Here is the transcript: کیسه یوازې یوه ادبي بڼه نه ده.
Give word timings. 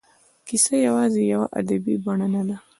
کیسه 0.47 0.75
یوازې 0.87 1.21
یوه 1.33 1.45
ادبي 1.59 1.95
بڼه 2.05 2.27
نه 2.33 2.41
ده. 2.47 2.55